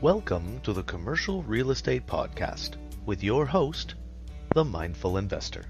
Welcome 0.00 0.60
to 0.64 0.72
the 0.72 0.82
Commercial 0.82 1.42
Real 1.44 1.70
Estate 1.70 2.06
Podcast 2.06 2.76
with 3.06 3.22
your 3.22 3.46
host, 3.46 3.94
the 4.52 4.64
Mindful 4.64 5.16
Investor. 5.16 5.64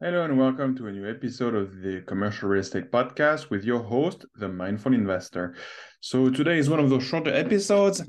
Hello 0.00 0.24
and 0.24 0.36
welcome 0.36 0.74
to 0.76 0.88
a 0.88 0.92
new 0.92 1.08
episode 1.08 1.54
of 1.54 1.80
the 1.82 2.02
Commercial 2.06 2.48
Real 2.48 2.62
Estate 2.62 2.90
Podcast 2.90 3.50
with 3.50 3.62
your 3.62 3.82
host, 3.82 4.24
the 4.34 4.48
Mindful 4.48 4.94
Investor. 4.94 5.54
So 6.00 6.30
today 6.30 6.58
is 6.58 6.68
one 6.68 6.80
of 6.80 6.90
those 6.90 7.04
shorter 7.04 7.32
episodes, 7.32 8.02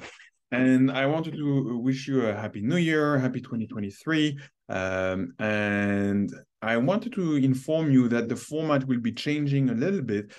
and 0.52 0.90
I 0.90 1.06
wanted 1.06 1.36
to 1.36 1.78
wish 1.78 2.08
you 2.08 2.26
a 2.26 2.34
happy 2.34 2.62
new 2.62 2.78
year, 2.78 3.20
happy 3.20 3.42
2023. 3.42 4.40
Um, 4.70 5.34
and 5.40 6.34
I 6.62 6.78
wanted 6.78 7.14
to 7.14 7.36
inform 7.36 7.92
you 7.92 8.08
that 8.08 8.30
the 8.30 8.36
format 8.38 8.88
will 8.88 9.02
be 9.02 9.12
changing 9.12 9.70
a 9.70 9.76
little 9.76 10.02
bit. 10.02 10.32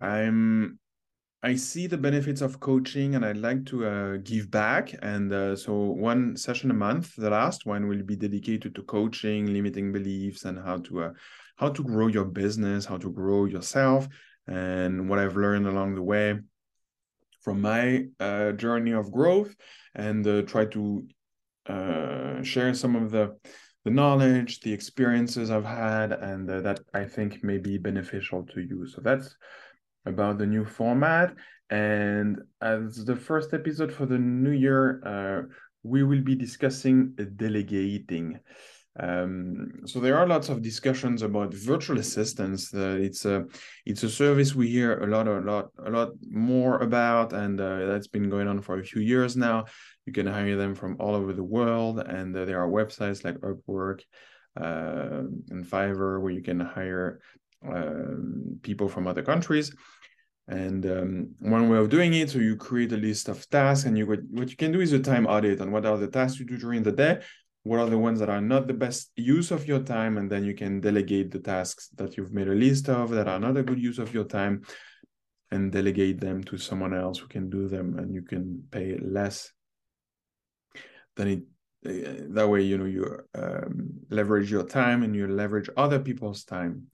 I'm 0.00 0.78
I 1.44 1.56
see 1.56 1.86
the 1.86 1.98
benefits 1.98 2.40
of 2.40 2.58
coaching 2.58 3.16
and 3.16 3.22
I'd 3.22 3.36
like 3.36 3.66
to 3.66 3.86
uh, 3.86 4.16
give 4.24 4.50
back. 4.50 4.94
And 5.02 5.30
uh, 5.30 5.54
so, 5.56 5.74
one 5.74 6.38
session 6.38 6.70
a 6.70 6.74
month, 6.74 7.14
the 7.16 7.28
last 7.28 7.66
one 7.66 7.86
will 7.86 8.02
be 8.02 8.16
dedicated 8.16 8.74
to 8.74 8.82
coaching, 8.84 9.52
limiting 9.52 9.92
beliefs, 9.92 10.46
and 10.46 10.58
how 10.58 10.78
to 10.78 11.02
uh, 11.02 11.10
how 11.56 11.68
to 11.68 11.82
grow 11.84 12.06
your 12.06 12.24
business, 12.24 12.86
how 12.86 12.96
to 12.96 13.12
grow 13.12 13.44
yourself, 13.44 14.08
and 14.46 15.06
what 15.06 15.18
I've 15.18 15.36
learned 15.36 15.66
along 15.66 15.96
the 15.96 16.02
way 16.02 16.40
from 17.42 17.60
my 17.60 18.06
uh, 18.18 18.52
journey 18.52 18.92
of 18.92 19.12
growth, 19.12 19.54
and 19.94 20.26
uh, 20.26 20.42
try 20.42 20.64
to 20.64 21.06
uh, 21.66 22.42
share 22.42 22.72
some 22.72 22.96
of 22.96 23.10
the 23.10 23.36
the 23.84 23.90
knowledge, 23.90 24.60
the 24.60 24.72
experiences 24.72 25.50
I've 25.50 25.66
had, 25.66 26.12
and 26.12 26.48
that 26.48 26.80
I 26.94 27.04
think 27.04 27.44
may 27.44 27.58
be 27.58 27.76
beneficial 27.76 28.44
to 28.54 28.62
you. 28.62 28.88
So 28.88 29.02
that's 29.02 29.36
about 30.06 30.38
the 30.38 30.46
new 30.46 30.64
format. 30.64 31.34
And 31.70 32.40
as 32.60 33.04
the 33.04 33.16
first 33.16 33.54
episode 33.54 33.92
for 33.92 34.06
the 34.06 34.18
new 34.18 34.50
year, 34.50 35.02
uh, 35.04 35.54
we 35.82 36.02
will 36.02 36.22
be 36.22 36.34
discussing 36.34 37.14
delegating. 37.36 38.40
Um, 38.98 39.80
so 39.86 39.98
there 39.98 40.16
are 40.16 40.26
lots 40.26 40.48
of 40.48 40.62
discussions 40.62 41.22
about 41.22 41.52
virtual 41.52 41.98
assistants. 41.98 42.72
Uh, 42.72 42.96
it's 43.00 43.24
a 43.24 43.44
it's 43.84 44.04
a 44.04 44.08
service 44.08 44.54
we 44.54 44.68
hear 44.68 45.00
a 45.00 45.06
lot, 45.06 45.26
a 45.26 45.40
lot, 45.40 45.70
a 45.84 45.90
lot 45.90 46.10
more 46.30 46.78
about, 46.78 47.32
and 47.32 47.60
uh, 47.60 47.86
that's 47.86 48.06
been 48.06 48.30
going 48.30 48.46
on 48.46 48.60
for 48.60 48.78
a 48.78 48.84
few 48.84 49.02
years 49.02 49.36
now. 49.36 49.64
You 50.06 50.12
can 50.12 50.28
hire 50.28 50.56
them 50.56 50.76
from 50.76 50.96
all 51.00 51.16
over 51.16 51.32
the 51.32 51.42
world, 51.42 51.98
and 51.98 52.36
uh, 52.36 52.44
there 52.44 52.60
are 52.62 52.68
websites 52.68 53.24
like 53.24 53.36
Upwork 53.38 54.02
uh, 54.60 55.24
and 55.50 55.64
Fiverr 55.64 56.20
where 56.20 56.32
you 56.32 56.42
can 56.42 56.60
hire 56.60 57.20
um, 57.66 58.60
people 58.62 58.88
from 58.88 59.08
other 59.08 59.22
countries. 59.22 59.74
And 60.46 60.84
um, 60.84 61.34
one 61.38 61.70
way 61.70 61.78
of 61.78 61.88
doing 61.88 62.12
it, 62.12 62.30
so 62.30 62.38
you 62.38 62.56
create 62.56 62.92
a 62.92 62.98
list 62.98 63.28
of 63.28 63.48
tasks, 63.48 63.86
and 63.86 63.96
you 63.96 64.06
what 64.06 64.50
you 64.50 64.56
can 64.56 64.72
do 64.72 64.80
is 64.80 64.92
a 64.92 64.98
time 64.98 65.26
audit 65.26 65.60
on 65.60 65.70
what 65.70 65.86
are 65.86 65.96
the 65.96 66.08
tasks 66.08 66.38
you 66.38 66.44
do 66.44 66.58
during 66.58 66.82
the 66.82 66.92
day, 66.92 67.22
what 67.62 67.80
are 67.80 67.88
the 67.88 67.96
ones 67.96 68.20
that 68.20 68.28
are 68.28 68.42
not 68.42 68.66
the 68.66 68.74
best 68.74 69.10
use 69.16 69.50
of 69.50 69.66
your 69.66 69.80
time, 69.80 70.18
and 70.18 70.30
then 70.30 70.44
you 70.44 70.54
can 70.54 70.80
delegate 70.80 71.30
the 71.30 71.38
tasks 71.38 71.88
that 71.96 72.18
you've 72.18 72.32
made 72.32 72.48
a 72.48 72.54
list 72.54 72.90
of 72.90 73.08
that 73.10 73.26
are 73.26 73.40
not 73.40 73.56
a 73.56 73.62
good 73.62 73.80
use 73.80 73.98
of 73.98 74.12
your 74.12 74.24
time, 74.24 74.62
and 75.50 75.72
delegate 75.72 76.20
them 76.20 76.44
to 76.44 76.58
someone 76.58 76.92
else 76.92 77.18
who 77.18 77.28
can 77.28 77.48
do 77.48 77.66
them, 77.66 77.98
and 77.98 78.14
you 78.14 78.20
can 78.20 78.64
pay 78.70 78.98
less 78.98 79.50
than 81.16 81.28
it. 81.28 81.42
Uh, 81.86 82.24
that 82.30 82.48
way, 82.48 82.62
you 82.62 82.76
know 82.76 82.86
you 82.86 83.18
um, 83.34 83.90
leverage 84.10 84.50
your 84.50 84.64
time 84.64 85.02
and 85.02 85.14
you 85.14 85.26
leverage 85.26 85.68
other 85.76 85.98
people's 85.98 86.44
time. 86.44 86.86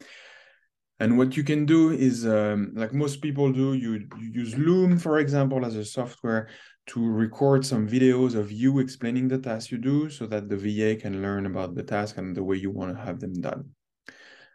And 1.00 1.16
what 1.16 1.34
you 1.34 1.42
can 1.42 1.64
do 1.64 1.90
is, 1.92 2.26
um, 2.26 2.72
like 2.74 2.92
most 2.92 3.22
people 3.22 3.50
do, 3.50 3.72
you, 3.72 4.06
you 4.18 4.30
use 4.32 4.54
Loom, 4.56 4.98
for 4.98 5.18
example, 5.18 5.64
as 5.64 5.74
a 5.74 5.84
software 5.84 6.48
to 6.88 7.02
record 7.02 7.64
some 7.64 7.88
videos 7.88 8.34
of 8.34 8.52
you 8.52 8.80
explaining 8.80 9.26
the 9.26 9.38
task 9.38 9.70
you 9.70 9.78
do 9.78 10.10
so 10.10 10.26
that 10.26 10.50
the 10.50 10.58
VA 10.58 11.00
can 11.00 11.22
learn 11.22 11.46
about 11.46 11.74
the 11.74 11.82
task 11.82 12.18
and 12.18 12.36
the 12.36 12.44
way 12.44 12.56
you 12.56 12.70
want 12.70 12.94
to 12.94 13.02
have 13.02 13.18
them 13.18 13.32
done. 13.40 13.70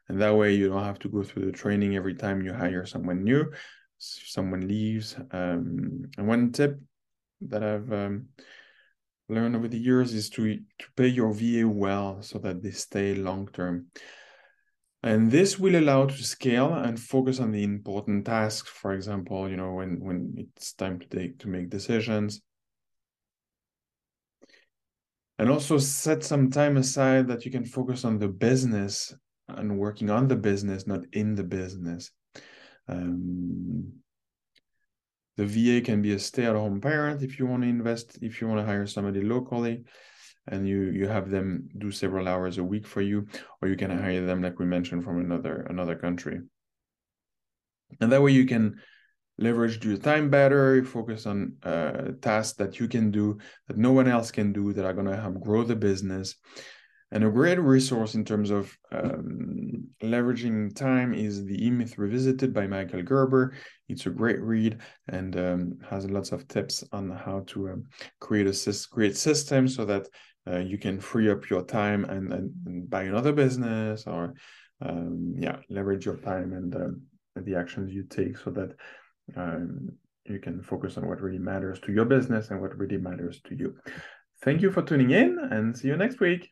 And 0.07 0.21
that 0.21 0.35
way 0.35 0.53
you 0.53 0.69
don't 0.69 0.83
have 0.83 0.99
to 0.99 1.09
go 1.09 1.23
through 1.23 1.47
the 1.47 1.51
training 1.51 1.95
every 1.95 2.13
time 2.13 2.43
you 2.43 2.53
hire 2.53 2.85
someone 2.85 3.23
new, 3.23 3.51
someone 3.97 4.67
leaves. 4.67 5.15
Um, 5.31 6.03
and 6.15 6.27
one 6.27 6.51
tip 6.51 6.79
that 7.41 7.63
I've 7.63 7.91
um, 7.91 8.27
learned 9.29 9.55
over 9.55 9.67
the 9.67 9.79
years 9.79 10.13
is 10.13 10.29
to, 10.31 10.57
to 10.57 10.85
pay 10.95 11.07
your 11.07 11.33
VA 11.33 11.67
well 11.67 12.21
so 12.21 12.37
that 12.37 12.61
they 12.61 12.71
stay 12.71 13.15
long 13.15 13.47
term. 13.51 13.87
And 15.05 15.29
this 15.29 15.59
will 15.59 15.75
allow 15.75 16.07
to 16.07 16.23
scale 16.23 16.73
and 16.73 16.99
focus 16.99 17.39
on 17.39 17.51
the 17.51 17.63
important 17.63 18.25
tasks. 18.25 18.67
For 18.67 18.93
example, 18.93 19.47
you 19.47 19.55
know, 19.55 19.73
when, 19.73 19.99
when 19.99 20.33
it's 20.57 20.73
time 20.73 20.99
to 20.99 21.07
take 21.07 21.37
to 21.39 21.47
make 21.47 21.69
decisions. 21.69 22.41
And 25.37 25.51
also 25.51 25.77
set 25.77 26.23
some 26.23 26.49
time 26.49 26.77
aside 26.77 27.27
that 27.27 27.45
you 27.45 27.51
can 27.51 27.65
focus 27.65 28.03
on 28.03 28.17
the 28.17 28.27
business 28.27 29.13
and 29.47 29.77
working 29.77 30.09
on 30.09 30.27
the 30.27 30.37
business, 30.37 30.87
not 30.87 31.01
in 31.13 31.35
the 31.35 31.43
business. 31.43 32.09
Um, 32.87 33.93
the 35.37 35.45
VA 35.45 35.81
can 35.81 36.01
be 36.01 36.13
a 36.13 36.19
stay-at-home 36.19 36.81
parent 36.81 37.21
if 37.21 37.37
you 37.37 37.45
want 37.45 37.61
to 37.61 37.69
invest, 37.69 38.17
if 38.23 38.41
you 38.41 38.47
want 38.47 38.59
to 38.59 38.65
hire 38.65 38.87
somebody 38.87 39.21
locally 39.21 39.83
and 40.47 40.67
you 40.67 40.83
you 40.91 41.07
have 41.07 41.29
them 41.29 41.69
do 41.77 41.91
several 41.91 42.27
hours 42.27 42.57
a 42.57 42.63
week 42.63 42.85
for 42.85 43.01
you 43.01 43.27
or 43.61 43.67
you 43.67 43.75
can 43.75 43.89
hire 43.89 44.25
them 44.25 44.41
like 44.41 44.59
we 44.59 44.65
mentioned 44.65 45.03
from 45.03 45.19
another 45.19 45.65
another 45.69 45.95
country. 45.95 46.39
And 48.01 48.11
that 48.11 48.21
way 48.21 48.31
you 48.31 48.45
can 48.45 48.79
leverage 49.37 49.83
your 49.83 49.97
time 49.97 50.29
better 50.29 50.83
focus 50.85 51.25
on 51.25 51.57
uh, 51.63 52.11
tasks 52.21 52.57
that 52.57 52.79
you 52.79 52.87
can 52.87 53.11
do 53.11 53.37
that 53.67 53.77
no 53.77 53.91
one 53.91 54.07
else 54.07 54.31
can 54.31 54.53
do 54.53 54.71
that 54.73 54.85
are 54.85 54.93
going 54.93 55.07
to 55.07 55.19
help 55.19 55.41
grow 55.41 55.63
the 55.63 55.75
business. 55.75 56.35
And 57.11 57.23
a 57.23 57.29
great 57.29 57.59
resource 57.59 58.15
in 58.15 58.25
terms 58.25 58.49
of 58.49 58.75
um, 58.91 59.87
leveraging 60.01 60.75
time 60.75 61.13
is 61.13 61.45
the 61.45 61.65
E-Myth 61.65 61.97
Revisited 61.97 62.53
by 62.53 62.65
Michael 62.65 63.03
Gerber. 63.03 63.53
It's 63.87 64.05
a 64.05 64.09
great 64.09 64.41
read 64.41 64.79
and 65.07 65.37
um, 65.37 65.77
has 65.87 66.09
lots 66.09 66.31
of 66.31 66.47
tips 66.47 66.83
on 66.91 67.11
how 67.11 67.43
to 67.47 67.69
um, 67.69 67.83
create 68.19 68.47
a 68.47 68.87
create 68.91 69.15
system 69.15 69.67
so 69.67 69.85
that 69.85 70.07
uh, 70.47 70.57
you 70.57 70.77
can 70.77 70.99
free 70.99 71.29
up 71.29 71.49
your 71.49 71.63
time 71.63 72.05
and, 72.05 72.31
and, 72.31 72.51
and 72.65 72.89
buy 72.89 73.03
another 73.03 73.33
business 73.33 74.05
or 74.07 74.33
um, 74.81 75.35
yeah 75.37 75.57
leverage 75.69 76.05
your 76.05 76.17
time 76.17 76.53
and, 76.53 76.75
um, 76.75 77.01
the 77.37 77.55
actions 77.55 77.93
you 77.93 78.03
take 78.03 78.37
so 78.37 78.49
that 78.49 78.71
um, 79.35 79.89
you 80.25 80.39
can 80.39 80.61
focus 80.61 80.97
on 80.97 81.07
what 81.07 81.21
really 81.21 81.39
matters 81.39 81.79
to 81.81 81.91
your 81.91 82.05
business 82.05 82.49
and 82.49 82.61
what 82.61 82.77
really 82.77 82.97
matters 82.97 83.41
to 83.41 83.55
you 83.55 83.75
thank 84.43 84.61
you 84.61 84.71
for 84.71 84.81
tuning 84.81 85.11
in 85.11 85.37
and 85.51 85.77
see 85.77 85.89
you 85.89 85.97
next 85.97 86.19
week 86.19 86.49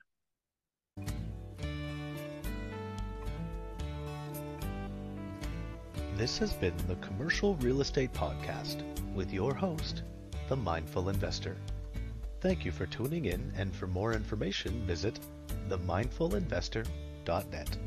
This 6.16 6.38
has 6.38 6.54
been 6.54 6.78
the 6.88 6.96
Commercial 7.06 7.56
Real 7.56 7.82
Estate 7.82 8.14
Podcast 8.14 8.84
with 9.16 9.34
your 9.34 9.54
host, 9.54 10.04
the 10.48 10.56
Mindful 10.56 11.10
Investor. 11.10 11.58
Thank 12.44 12.66
you 12.66 12.74
for 12.74 12.86
tuning 12.88 13.24
in, 13.24 13.54
and 13.56 13.74
for 13.74 13.88
more 13.88 14.12
information, 14.12 14.86
visit 14.86 15.18
themindfulinvestor.net. 15.70 17.78